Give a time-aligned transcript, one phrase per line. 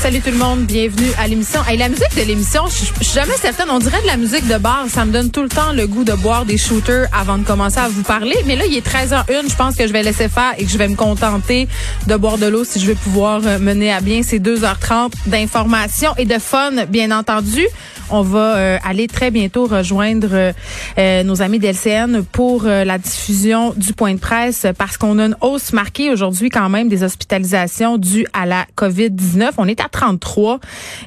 [0.00, 1.60] Salut tout le monde, bienvenue à l'émission.
[1.66, 4.56] Hey, la musique de l'émission, je suis jamais certaine, on dirait de la musique de
[4.56, 7.44] bar, ça me donne tout le temps le goût de boire des shooters avant de
[7.44, 10.28] commencer à vous parler, mais là il est 13h01, je pense que je vais laisser
[10.28, 11.66] faire et que je vais me contenter
[12.06, 16.14] de boire de l'eau si je veux pouvoir euh, mener à bien ces 2h30 d'informations
[16.16, 17.66] et de fun bien entendu.
[18.10, 20.52] On va euh, aller très bientôt rejoindre
[20.98, 25.36] euh, nos amis d'LCN pour la diffusion du point de presse parce qu'on a une
[25.42, 29.50] hausse marquée aujourd'hui quand même des hospitalisations dues à la COVID-19.
[29.58, 30.60] On est à 33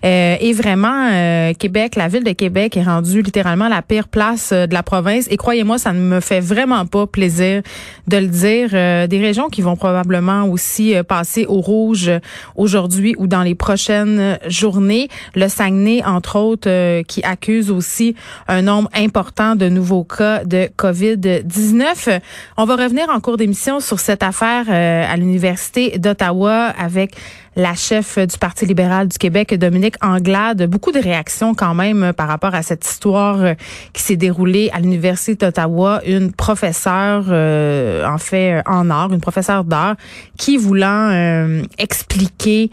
[0.04, 4.52] euh, et vraiment euh, Québec, la ville de Québec est rendue littéralement la pire place
[4.52, 7.62] euh, de la province et croyez-moi, ça ne me fait vraiment pas plaisir
[8.08, 8.70] de le dire.
[8.74, 12.12] Euh, des régions qui vont probablement aussi euh, passer au rouge
[12.56, 15.08] aujourd'hui ou dans les prochaines journées.
[15.36, 18.16] Le Saguenay, entre autres, qui accuse aussi
[18.48, 22.20] un nombre important de nouveaux cas de COVID-19.
[22.58, 27.16] On va revenir en cours d'émission sur cette affaire à l'Université d'Ottawa avec
[27.56, 30.66] la chef du Parti libéral du Québec, Dominique Anglade.
[30.68, 33.54] Beaucoup de réactions quand même euh, par rapport à cette histoire euh,
[33.94, 36.02] qui s'est déroulée à l'Université d'Ottawa.
[36.06, 39.96] Une professeure, euh, en fait, euh, en art, une professeure d'art,
[40.38, 42.70] qui voulant expliquer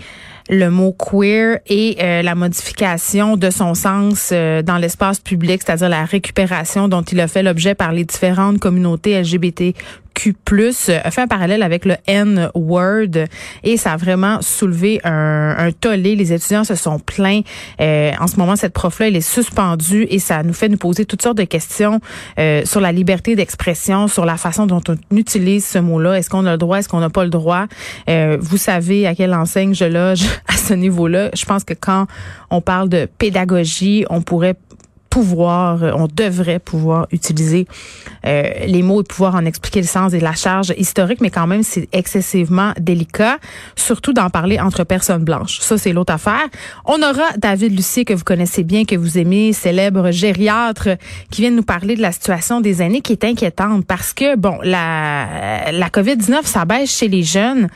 [0.49, 5.89] le mot queer et euh, la modification de son sens euh, dans l'espace public, c'est-à-dire
[5.89, 9.75] la récupération dont il a fait l'objet par les différentes communautés LGBTQ+,
[10.89, 13.27] a fait un parallèle avec le N-word
[13.63, 16.17] et ça a vraiment soulevé un, un tollé.
[16.17, 17.41] Les étudiants se sont plaints.
[17.81, 21.05] Euh, en ce moment, cette prof-là, elle est suspendue et ça nous fait nous poser
[21.05, 22.01] toutes sortes de questions
[22.39, 26.19] euh, sur la liberté d'expression, sur la façon dont on utilise ce mot-là.
[26.19, 27.67] Est-ce qu'on a le droit, est-ce qu'on n'a pas le droit?
[28.09, 31.31] Euh, vous savez à quelle enseigne je loge à ce niveau-là.
[31.35, 32.07] Je pense que quand
[32.51, 34.57] on parle de pédagogie, on pourrait
[35.11, 37.67] pouvoir, euh, on devrait pouvoir utiliser
[38.27, 41.47] euh, les mots et pouvoir en expliquer le sens et la charge historique, mais quand
[41.47, 43.39] même, c'est excessivement délicat,
[43.77, 45.61] surtout d'en parler entre personnes blanches.
[45.61, 46.47] Ça, c'est l'autre affaire.
[46.85, 50.91] On aura David Lucier, que vous connaissez bien, que vous aimez, célèbre gériatre,
[51.31, 54.37] qui vient de nous parler de la situation des aînés qui est inquiétante parce que,
[54.37, 57.69] bon, la, la COVID-19, ça baisse chez les jeunes,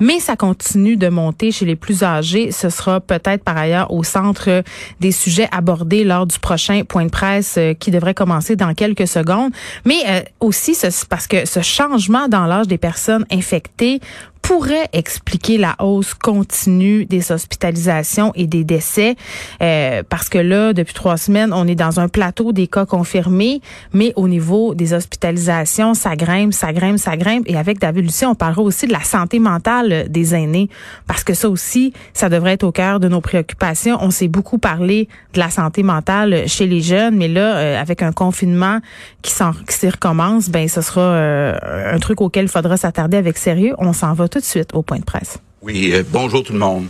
[0.00, 2.50] mais ça continue de monter chez les plus âgés.
[2.50, 4.62] Ce sera peut-être par ailleurs au centre
[5.00, 9.06] des sujets abordés lors du prochain point de presse euh, qui devrait commencer dans quelques
[9.06, 9.52] secondes.
[9.84, 14.00] Mais euh, aussi ce- parce que ce changement dans l'âge des personnes infectées
[14.44, 19.16] pourrait expliquer la hausse continue des hospitalisations et des décès,
[19.62, 23.62] euh, parce que là, depuis trois semaines, on est dans un plateau des cas confirmés,
[23.94, 27.44] mais au niveau des hospitalisations, ça grimpe, ça grimpe, ça grimpe.
[27.46, 30.68] Et avec David Lucie, on parlera aussi de la santé mentale des aînés,
[31.06, 33.96] parce que ça aussi, ça devrait être au cœur de nos préoccupations.
[34.02, 38.02] On s'est beaucoup parlé de la santé mentale chez les jeunes, mais là, euh, avec
[38.02, 38.80] un confinement
[39.22, 43.74] qui s'y recommence, ben ce sera euh, un truc auquel il faudra s'attarder avec sérieux.
[43.78, 45.38] On s'en va tout de suite au point de presse.
[45.62, 46.88] Oui, euh, bonjour tout le monde.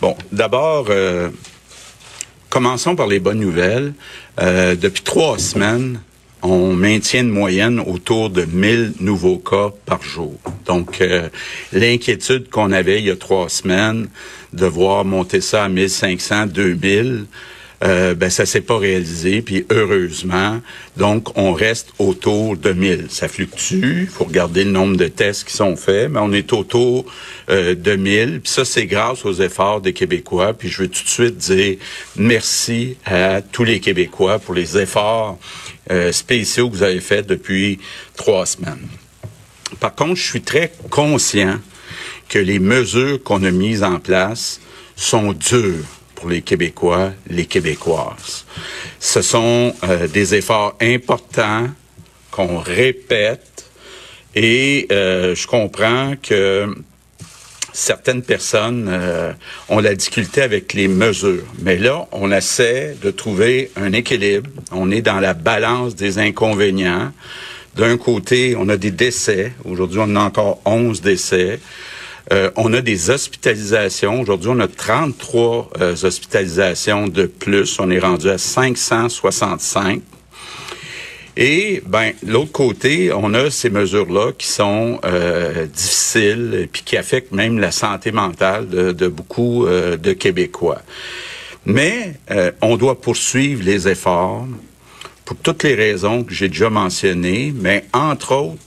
[0.00, 1.30] Bon, d'abord, euh,
[2.50, 3.94] commençons par les bonnes nouvelles.
[4.38, 5.98] Euh, depuis trois semaines,
[6.42, 10.34] on maintient une moyenne autour de 1000 nouveaux cas par jour.
[10.66, 11.02] Donc,
[11.72, 14.08] l'inquiétude qu'on avait il y a trois semaines
[14.52, 17.24] de voir monter ça à 1500, 2000,
[17.84, 20.60] euh, ben ça s'est pas réalisé, puis heureusement,
[20.96, 23.06] donc on reste autour de 1000.
[23.10, 27.04] Ça fluctue, faut regarder le nombre de tests qui sont faits, mais on est autour
[27.50, 28.40] euh, de 1000.
[28.40, 30.54] Puis ça, c'est grâce aux efforts des Québécois.
[30.54, 31.76] Puis je veux tout de suite dire
[32.16, 35.38] merci à tous les Québécois pour les efforts
[35.90, 37.78] euh, spéciaux que vous avez faits depuis
[38.16, 38.88] trois semaines.
[39.80, 41.58] Par contre, je suis très conscient
[42.28, 44.60] que les mesures qu'on a mises en place
[44.96, 45.84] sont dures
[46.16, 48.44] pour les Québécois, les Québécoises.
[48.98, 51.68] Ce sont euh, des efforts importants
[52.32, 53.70] qu'on répète
[54.34, 56.74] et euh, je comprends que
[57.72, 59.32] certaines personnes euh,
[59.68, 61.44] ont la difficulté avec les mesures.
[61.60, 64.50] Mais là, on essaie de trouver un équilibre.
[64.72, 67.12] On est dans la balance des inconvénients.
[67.76, 69.52] D'un côté, on a des décès.
[69.64, 71.60] Aujourd'hui, on a encore 11 décès.
[72.32, 74.20] Euh, on a des hospitalisations.
[74.20, 77.78] Aujourd'hui, on a 33 euh, hospitalisations de plus.
[77.78, 80.02] On est rendu à 565.
[81.36, 87.32] Et ben l'autre côté, on a ces mesures-là qui sont euh, difficiles et qui affectent
[87.32, 90.80] même la santé mentale de, beaucoup euh, de Québécois.
[91.66, 92.14] Mais
[92.62, 94.46] on doit poursuivre les efforts
[95.24, 98.62] pour toutes les raisons que j'ai déjà mentionnées, mais entre autres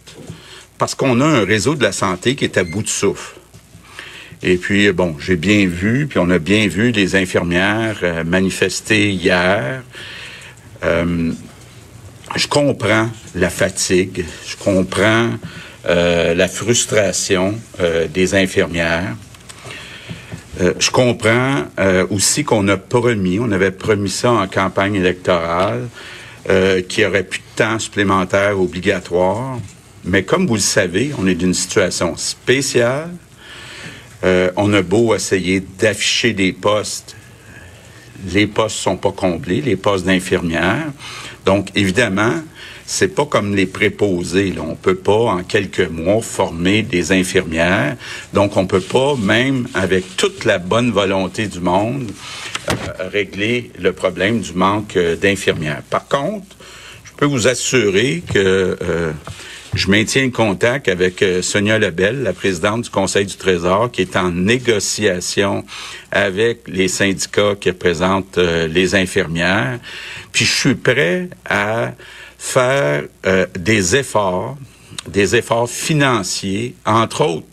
[0.77, 3.38] parce qu'on a un réseau de la santé qui est à bout de souffle.
[4.41, 9.11] Et puis, bon, j'ai bien vu, puis on a bien vu les infirmières euh, manifester
[9.11, 9.83] hier.
[10.83, 11.31] Euh,
[12.35, 15.31] je comprends la fatigue, je comprends
[15.87, 17.55] euh, la frustration
[18.13, 19.15] des infirmières.
[20.59, 21.65] je comprends
[22.11, 25.87] aussi qu'on a promis, on avait promis ça en campagne électorale,
[26.87, 29.57] qu'il y aurait plus de temps supplémentaire obligatoire.
[30.03, 33.09] Mais comme vous le savez, on est d'une situation spéciale.
[34.23, 37.15] Euh, on a beau essayer d'afficher des postes,
[38.27, 40.87] les postes sont pas comblés, les postes d'infirmières.
[41.45, 42.33] Donc, évidemment,
[42.85, 44.51] c'est pas comme les préposés.
[44.51, 44.61] Là.
[44.67, 47.95] On peut pas, en quelques mois, former des infirmières.
[48.33, 52.11] Donc, on peut pas, même avec toute la bonne volonté du monde,
[52.69, 55.81] euh, régler le problème du manque euh, d'infirmières.
[55.89, 56.57] Par contre,
[57.05, 58.77] je peux vous assurer que
[59.73, 64.01] je maintiens le contact avec euh, Sonia Lebel, la présidente du Conseil du Trésor, qui
[64.01, 65.63] est en négociation
[66.11, 69.79] avec les syndicats qui représentent euh, les infirmières.
[70.31, 71.93] Puis je suis prêt à
[72.37, 74.57] faire euh, des efforts,
[75.07, 77.47] des efforts financiers, entre autres,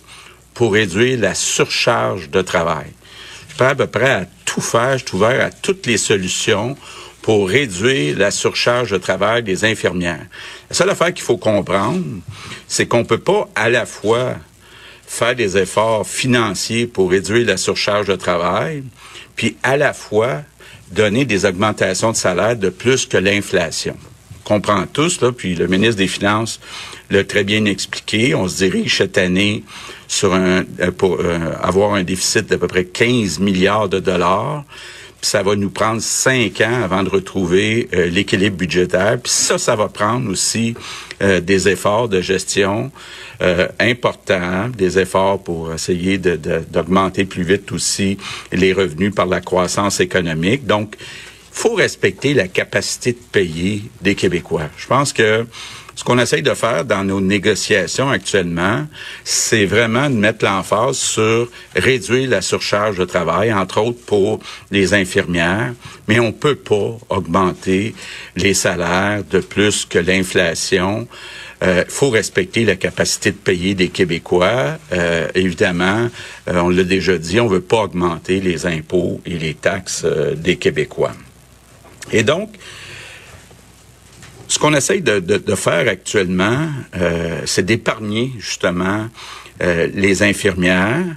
[0.55, 2.87] pour réduire la surcharge de travail.
[3.59, 6.77] Je suis prêt à à tout faire, je suis ouvert à toutes les solutions
[7.21, 10.27] pour réduire la surcharge de travail des infirmières.
[10.69, 12.05] La seule affaire qu'il faut comprendre,
[12.67, 14.35] c'est qu'on peut pas à la fois
[15.07, 18.83] faire des efforts financiers pour réduire la surcharge de travail,
[19.37, 20.43] puis à la fois
[20.91, 23.97] donner des augmentations de salaire de plus que l'inflation.
[24.41, 26.61] On comprend tous, là, puis le ministre des Finances
[27.11, 28.35] l'a très bien expliqué.
[28.35, 29.65] On se dirige cette année
[30.09, 30.65] sur un,
[30.97, 34.65] pour euh, avoir un déficit d'à peu près 15 milliards de dollars
[35.27, 39.19] ça va nous prendre cinq ans avant de retrouver euh, l'équilibre budgétaire.
[39.21, 40.75] Puis ça, ça va prendre aussi
[41.21, 42.93] euh, des efforts de gestion
[43.43, 48.19] euh, importants, des efforts pour essayer d'augmenter plus vite aussi
[48.53, 50.65] les revenus par la croissance économique.
[50.65, 50.95] Donc,
[51.57, 54.69] faut respecter la capacité de payer des Québécois.
[54.77, 55.47] Je pense que
[55.95, 58.87] ce qu'on essaye de faire dans nos négociations actuellement,
[59.25, 64.93] c'est vraiment de mettre l'emphase sur réduire la surcharge de travail, entre autres pour les
[64.93, 65.73] infirmières,
[66.07, 67.95] mais on peut pas augmenter
[68.37, 71.09] les salaires de plus que l'inflation.
[71.63, 74.77] Il euh, faut respecter la capacité de payer des Québécois.
[74.93, 76.11] Euh, évidemment,
[76.49, 80.05] euh, on l'a déjà dit, on veut pas augmenter les impôts et les taxes
[80.37, 81.13] des Québécois.
[82.13, 82.51] Et donc,
[84.49, 89.09] ce qu'on essaye de, de, faire actuellement, euh, c'est d'épargner justement
[89.63, 91.17] euh, les infirmières.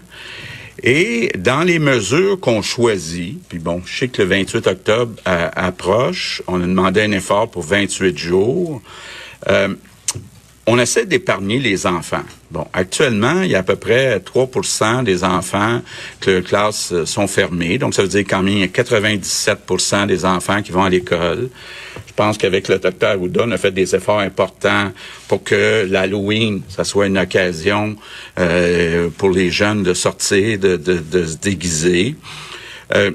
[0.82, 6.42] Et dans les mesures qu'on choisit, puis bon, je sais que le 28 octobre approche,
[6.48, 8.82] on a demandé un effort pour 28 jours.
[9.48, 9.76] Euh,
[10.72, 12.22] on essaie d'épargner les enfants.
[12.52, 15.82] Bon, actuellement, il y a à peu près 3% des enfants
[16.20, 17.80] que les classes euh, sont fermées.
[17.80, 20.90] Donc, ça veut dire quand même il y a 97% des enfants qui vont à
[20.92, 21.50] l'école.
[22.06, 24.92] Je pense qu'avec le docteur Arruda, on a fait des efforts importants
[25.28, 27.96] pour que l'Halloween, soit une occasion
[28.38, 32.16] euh, pour les jeunes de sortir, de, de, se déguiser.
[32.94, 33.10] Euh,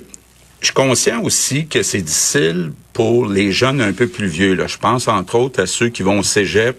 [0.64, 4.54] je suis conscient aussi que c'est difficile pour les jeunes un peu plus vieux.
[4.54, 4.66] Là.
[4.66, 6.78] Je pense entre autres à ceux qui vont au cégep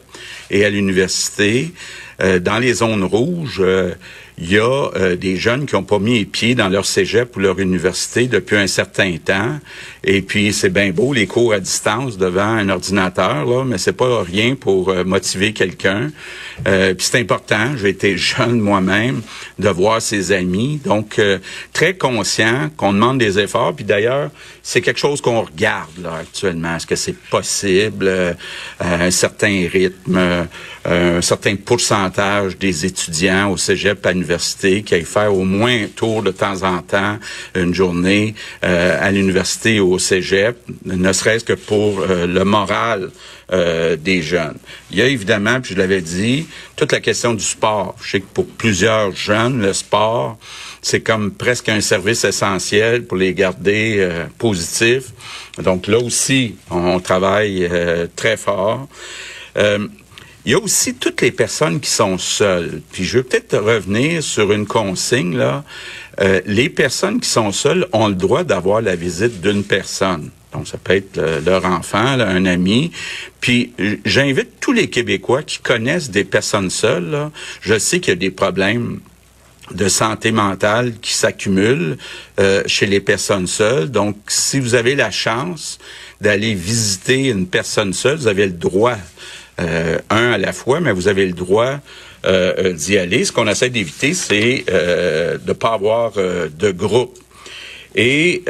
[0.50, 1.72] et à l'université.
[2.20, 3.94] Euh, dans les zones rouges, euh,
[4.38, 7.36] il y a euh, des jeunes qui n'ont pas mis les pieds dans leur cégep
[7.38, 9.60] ou leur université depuis un certain temps.
[10.04, 13.94] Et puis, c'est bien beau, les cours à distance devant un ordinateur, là, mais c'est
[13.94, 16.12] pas rien pour euh, motiver quelqu'un.
[16.68, 19.22] Euh, puis c'est important, j'ai été jeune moi-même,
[19.58, 20.82] de voir ses amis.
[20.84, 21.20] Donc,
[21.72, 23.74] très conscient qu'on demande des efforts.
[23.74, 26.76] Puis d'ailleurs, c'est quelque chose qu'on regarde là actuellement.
[26.76, 28.36] Est-ce que c'est possible,
[28.80, 30.48] un certain rythme,
[30.86, 35.88] un certain pourcentage des étudiants au cégep à l'université qui aillent faire au moins un
[35.88, 37.20] tour de temps en temps,
[37.54, 43.12] une journée euh, à l'université ou au cégep, ne serait-ce que pour euh, le moral
[43.54, 44.58] euh, des jeunes.
[44.90, 47.96] Il y a évidemment, puis je l'avais dit, toute la question du sport.
[48.02, 50.40] Je sais que pour plusieurs jeunes, le sport,
[50.82, 55.14] c'est comme presque un service essentiel pour les garder positifs.
[55.64, 57.70] Donc là aussi, on, travaille
[58.16, 58.88] très fort.
[60.46, 62.82] Il y a aussi toutes les personnes qui sont seules.
[62.92, 65.64] Puis je veux peut-être revenir sur une consigne là.
[66.22, 70.30] Euh, les personnes qui sont seules ont le droit d'avoir la visite d'une personne.
[70.54, 72.92] Donc ça peut être leur enfant, un ami.
[73.42, 73.74] Puis
[74.06, 77.10] j'invite tous les Québécois qui connaissent des personnes seules.
[77.10, 77.32] Là.
[77.62, 79.00] Je sais qu'il y a des problèmes
[79.72, 81.98] de santé mentale qui s'accumulent
[82.40, 83.90] euh, chez les personnes seules.
[83.90, 85.80] Donc, si vous avez la chance
[86.22, 88.98] d'aller visiter une personne seule, vous avez le droit
[89.60, 91.80] euh, un à la fois, mais vous avez le droit
[92.74, 93.24] d'y aller.
[93.24, 97.20] Ce qu'on essaie d'éviter, c'est de ne pas avoir de groupe.
[97.94, 98.44] Et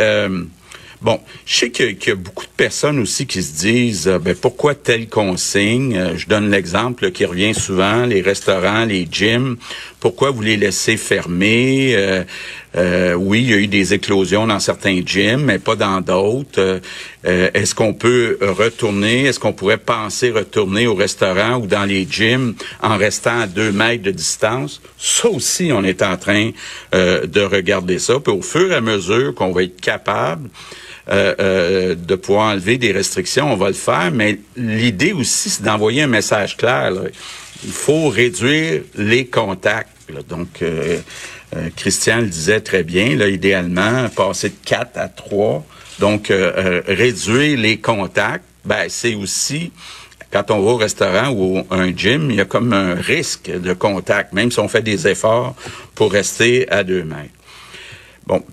[1.05, 4.73] Bon, je sais qu'il y, a beaucoup de personnes aussi qui se disent, ben, pourquoi
[4.73, 6.17] telle consigne?
[6.17, 9.57] je donne l'exemple qui revient souvent, les restaurants, les gyms.
[9.99, 11.93] Pourquoi vous les laissez fermer?
[11.95, 12.23] Euh,
[12.75, 16.81] oui, il y a eu des éclosions dans certains gyms, mais pas dans d'autres.
[17.25, 19.25] Euh, est-ce qu'on peut retourner?
[19.25, 23.71] Est-ce qu'on pourrait penser retourner au restaurant ou dans les gyms en restant à deux
[23.71, 24.81] mètres de distance?
[24.97, 26.51] Ça aussi, on est en train
[26.93, 28.19] euh, de regarder ça.
[28.19, 30.49] Puis au fur et à mesure qu'on va être capable
[31.07, 34.09] de pouvoir enlever des restrictions, on va le faire.
[34.11, 36.91] Mais l'idée aussi, c'est d'envoyer un message clair.
[37.63, 39.91] Il faut réduire les contacts.
[40.27, 40.63] Donc,
[41.55, 45.65] euh, Christian le disait très bien, là, idéalement, passer de 4 à 3.
[45.99, 49.71] Donc, euh, euh, réduire les contacts, ben, c'est aussi
[50.31, 53.73] quand on va au restaurant ou un gym, il y a comme un risque de
[53.73, 55.55] contact, même si on fait des efforts
[55.93, 57.29] pour rester à deux mètres.
[58.27, 58.43] Bon,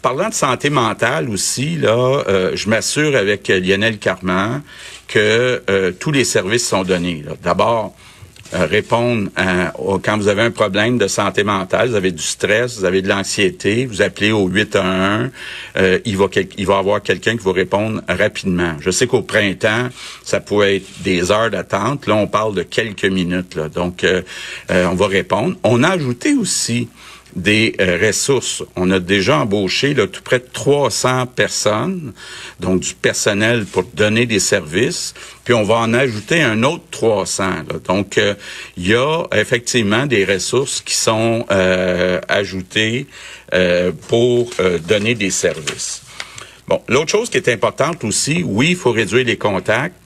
[0.00, 2.22] parlant de santé mentale aussi, là,
[2.54, 4.62] je m'assure avec Lionel Carman
[5.08, 7.22] que tous les services sont donnés.
[7.42, 7.94] D'abord,
[8.52, 12.84] répondre à, quand vous avez un problème de santé mentale, vous avez du stress, vous
[12.84, 15.30] avez de l'anxiété, vous appelez au 811,
[15.76, 16.26] euh, il va
[16.56, 18.74] il va avoir quelqu'un qui va répondre rapidement.
[18.80, 19.88] Je sais qu'au printemps,
[20.24, 22.06] ça pourrait être des heures d'attente.
[22.06, 23.58] Là, on parle de quelques minutes.
[23.74, 24.22] Donc, euh,
[24.70, 25.56] euh, on va répondre.
[25.62, 26.88] On a ajouté aussi
[27.36, 28.62] des euh, ressources.
[28.76, 32.12] On a déjà embauché tout près de 300 personnes,
[32.58, 37.50] donc du personnel pour donner des services, puis on va en ajouter un autre 300.
[37.86, 38.34] Donc, euh,
[38.76, 43.06] il y a effectivement des ressources qui sont euh, ajoutées
[44.06, 44.52] pour
[44.86, 46.02] donner des services.
[46.68, 49.99] Bon, l'autre chose qui est importante aussi, oui, il faut réduire les contacts,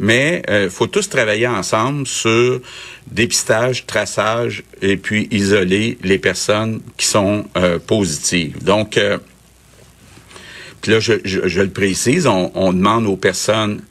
[0.00, 2.60] mais il faut tous travailler ensemble sur
[3.10, 8.62] dépistage, traçage et puis isoler les personnes qui sont euh, positives.
[8.64, 9.18] Donc, euh,
[10.80, 13.82] puis là, je, je, le précise, on, on, demande aux personnes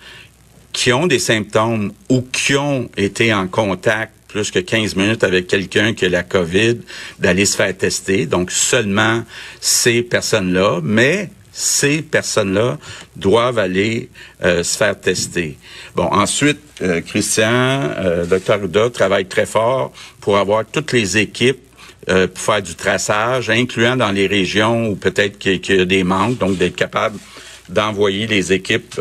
[0.73, 5.47] qui ont des symptômes ou qui ont été en contact plus que 15 minutes avec
[5.47, 6.77] quelqu'un qui a la COVID,
[7.17, 8.27] d'aller se faire tester.
[8.27, 9.23] Donc, seulement
[9.59, 12.77] ces personnes-là, mais ces personnes-là
[13.17, 14.09] doivent aller
[14.45, 15.57] euh, se faire tester.
[15.93, 18.63] Bon, ensuite, euh, Christian, euh, Dr.
[18.63, 21.59] Huda travaille très fort pour avoir toutes les équipes
[22.07, 26.05] euh, pour faire du traçage, incluant dans les régions où peut-être qu'il y a des
[26.05, 27.19] manques, donc d'être capable
[27.67, 28.99] d'envoyer les équipes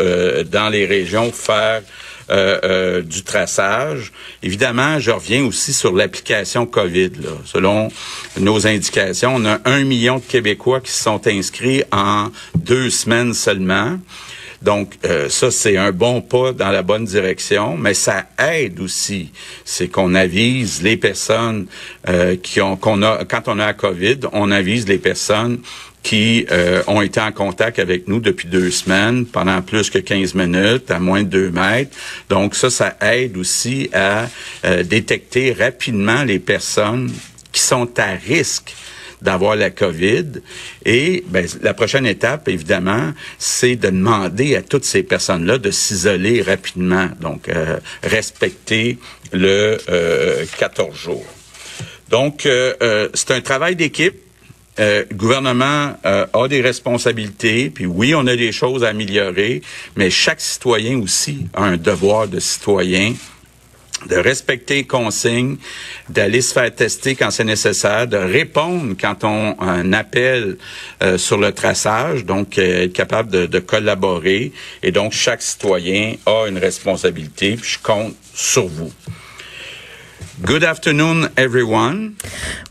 [0.50, 1.80] dans les régions faire
[2.30, 4.12] euh, euh, du traçage.
[4.42, 7.10] Évidemment, je reviens aussi sur l'application COVID.
[7.22, 7.30] Là.
[7.44, 7.88] Selon
[8.38, 13.32] nos indications, on a un million de Québécois qui se sont inscrits en deux semaines
[13.32, 13.98] seulement.
[14.60, 19.30] Donc, euh, ça, c'est un bon pas dans la bonne direction, mais ça aide aussi.
[19.64, 21.66] C'est qu'on avise les personnes
[22.42, 25.60] qui ont, qu'on a, quand on a COVID, on avise les personnes
[26.02, 30.34] qui euh, ont été en contact avec nous depuis deux semaines, pendant plus que 15
[30.34, 31.96] minutes, à moins de deux mètres.
[32.28, 34.26] Donc ça, ça aide aussi à
[34.64, 37.10] euh, détecter rapidement les personnes
[37.52, 38.74] qui sont à risque
[39.20, 40.26] d'avoir la COVID.
[40.84, 46.40] Et ben, la prochaine étape, évidemment, c'est de demander à toutes ces personnes-là de s'isoler
[46.40, 48.98] rapidement, donc euh, respecter
[49.32, 49.76] le
[50.58, 51.26] 14 jours.
[52.08, 52.48] Donc,
[53.14, 54.14] c'est un travail d'équipe
[54.80, 59.62] euh, le gouvernement euh, a des responsabilités, puis oui, on a des choses à améliorer,
[59.96, 63.14] mais chaque citoyen aussi a un devoir de citoyen
[64.06, 65.56] de respecter les consignes,
[66.08, 70.56] d'aller se faire tester quand c'est nécessaire, de répondre quand on un appel
[71.02, 74.52] euh, sur le traçage, donc être capable de, de, collaborer.
[74.82, 78.92] Et donc, chaque citoyen a une responsabilité, puis je compte sur vous.
[80.44, 82.12] Good afternoon, everyone.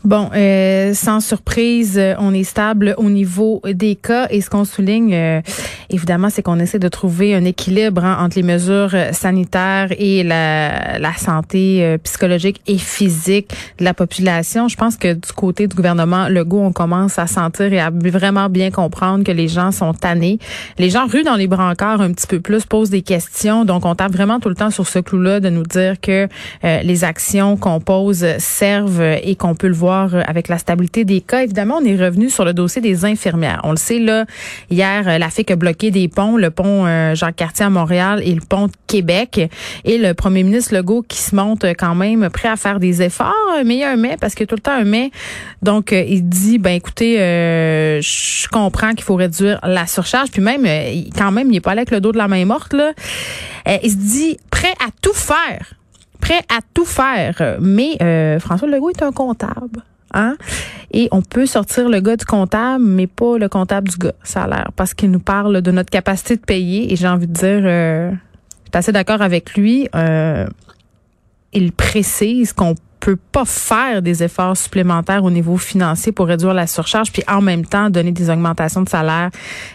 [0.02, 5.12] Bon, euh, sans surprise, on est stable au niveau des cas et ce qu'on souligne,
[5.14, 5.42] euh,
[5.90, 10.98] évidemment, c'est qu'on essaie de trouver un équilibre hein, entre les mesures sanitaires et la,
[10.98, 14.68] la santé euh, psychologique et physique de la population.
[14.68, 18.48] Je pense que du côté du gouvernement Legault, on commence à sentir et à vraiment
[18.48, 20.38] bien comprendre que les gens sont tannés.
[20.78, 23.66] Les gens ruent dans les brancards un petit peu plus, posent des questions.
[23.66, 26.28] Donc, on tape vraiment tout le temps sur ce clou-là de nous dire que
[26.64, 31.20] euh, les actions qu'on pose servent et qu'on peut le voir avec la stabilité des
[31.20, 31.42] cas.
[31.42, 33.60] Évidemment, on est revenu sur le dossier des infirmières.
[33.64, 34.24] On le sait, là,
[34.70, 38.40] hier, la FIC a bloqué des ponts, le pont euh, Jacques-Cartier à Montréal et le
[38.40, 39.40] pont de Québec.
[39.84, 43.34] Et le premier ministre Legault qui se montre quand même prêt à faire des efforts,
[43.64, 45.10] mais il y a un mais, parce qu'il y a tout le temps un mais.
[45.62, 50.30] Donc, euh, il dit, ben écoutez, euh, je comprends qu'il faut réduire la surcharge.
[50.30, 50.64] Puis même,
[51.16, 52.92] quand même, il n'est pas allé avec le dos de la main morte, là.
[53.82, 55.74] il se dit prêt à tout faire
[56.34, 57.58] à tout faire.
[57.60, 59.82] Mais euh, François Legault est un comptable.
[60.14, 60.36] Hein?
[60.92, 64.44] Et on peut sortir le gars du comptable, mais pas le comptable du gars, ça
[64.44, 66.92] a l'air, parce qu'il nous parle de notre capacité de payer.
[66.92, 69.88] Et j'ai envie de dire, euh, je suis assez d'accord avec lui.
[69.94, 70.46] Euh,
[71.52, 76.66] il précise qu'on peut pas faire des efforts supplémentaires au niveau financier pour réduire la
[76.66, 79.30] surcharge, puis en même temps donner des augmentations de salaire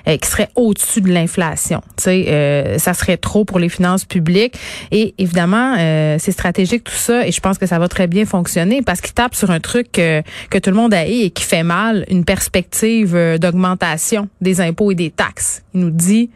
[0.07, 1.81] euh, qui seraient au-dessus de l'inflation.
[1.97, 4.57] Tu sais, euh, ça serait trop pour les finances publiques.
[4.91, 8.25] Et évidemment, euh, c'est stratégique tout ça, et je pense que ça va très bien
[8.25, 10.21] fonctionner parce qu'il tape sur un truc que,
[10.63, 15.09] tout le monde a et qui fait mal, une perspective d'augmentation des impôts et des
[15.09, 15.63] taxes.
[15.73, 16.29] Il nous dit,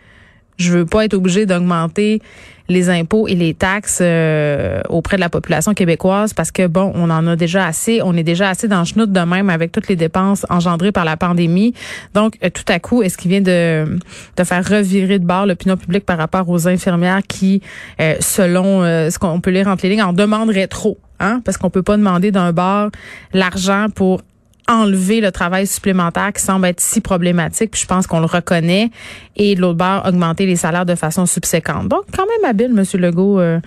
[0.58, 2.22] je veux pas être obligé d'augmenter
[2.70, 7.10] les impôts et les taxes euh, auprès de la population québécoise parce que bon, on
[7.10, 9.88] en a déjà assez, on est déjà assez dans le chenoute de même avec toutes
[9.88, 11.74] les dépenses engendrées par la pandémie.
[12.14, 14.00] Donc euh, tout à coup, est-ce qu'il vient de
[14.38, 17.62] de faire revirer de bord l'opinion publique par rapport aux infirmières qui
[18.02, 21.42] euh, selon ce qu'on peut lire entre les lignes en demanderaient trop Hein?
[21.44, 22.92] Parce qu'on peut pas demander d'un bar
[23.34, 24.22] l'argent pour
[24.68, 28.90] enlever le travail supplémentaire qui semble être si problématique, puis je pense qu'on le reconnaît,
[29.36, 31.88] et de l'autre part, augmenter les salaires de façon subséquente.
[31.88, 32.84] Donc, quand même habile, M.
[33.00, 33.60] Legault, euh,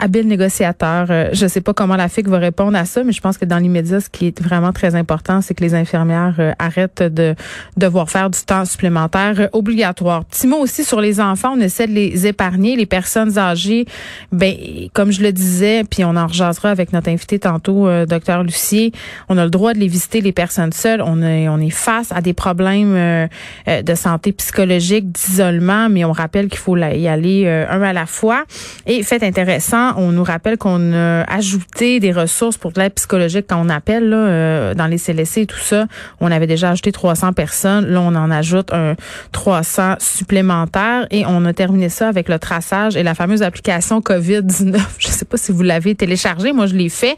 [0.00, 1.06] habile négociateur.
[1.10, 3.44] Euh, je sais pas comment la FIC va répondre à ça, mais je pense que
[3.44, 7.34] dans l'immédiat, ce qui est vraiment très important, c'est que les infirmières euh, arrêtent de
[7.76, 10.24] devoir faire du temps supplémentaire euh, obligatoire.
[10.24, 13.84] Petit mot aussi sur les enfants, on essaie de les épargner, les personnes âgées.
[14.32, 14.54] Ben,
[14.94, 18.92] comme je le disais, puis on en rejasera avec notre invité tantôt, docteur Lucier,
[19.28, 21.02] on a le droit de les visiter, les personnes seules.
[21.02, 23.28] On est, on est face à des problèmes
[23.66, 28.44] de santé psychologique, d'isolement, mais on rappelle qu'il faut y aller un à la fois.
[28.86, 33.60] Et fait intéressant, on nous rappelle qu'on a ajouté des ressources pour l'aide psychologique quand
[33.64, 35.86] on appelle là, euh, dans les CLSC et tout ça.
[36.20, 37.86] On avait déjà ajouté 300 personnes.
[37.86, 38.94] Là, on en ajoute un
[39.32, 44.78] 300 supplémentaires et on a terminé ça avec le traçage et la fameuse application COVID-19.
[44.98, 46.52] Je sais pas si vous l'avez téléchargée.
[46.52, 47.16] Moi, je l'ai fait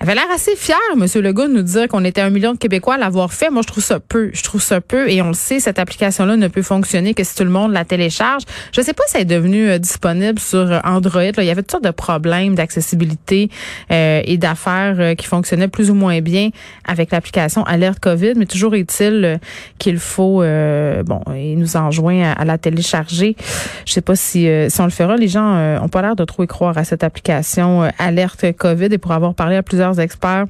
[0.00, 1.06] avait l'air assez fier, M.
[1.22, 3.50] Legault, de nous dire qu'on était un million de Québécois à l'avoir fait.
[3.50, 4.30] Moi, je trouve ça peu.
[4.32, 5.10] Je trouve ça peu.
[5.10, 7.84] Et on le sait, cette application-là ne peut fonctionner que si tout le monde la
[7.84, 8.44] télécharge.
[8.72, 11.22] Je ne sais pas si elle est devenue euh, disponible sur euh, Android.
[11.22, 13.50] Il y avait toutes sortes de problèmes d'accessibilité
[13.90, 16.50] euh, et d'affaires qui fonctionnaient plus ou moins bien
[16.86, 18.34] avec l'application Alerte COVID.
[18.36, 19.40] Mais toujours est-il
[19.78, 23.36] qu'il faut, bon, il nous enjoint à, la télécharger.
[23.84, 25.16] Je sais pas si, si on le fera.
[25.16, 28.88] Les gens ont pas l'air de trop y croire à cette application Alerte COVID.
[28.92, 30.46] Et pour avoir parlé à plusieurs experts.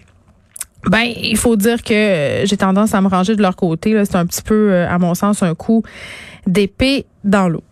[0.86, 4.04] Ben, il faut dire que j'ai tendance à me ranger de leur côté.
[4.04, 5.82] C'est un petit peu, euh, à mon sens, un coup
[6.46, 7.62] d'épée dans l'eau.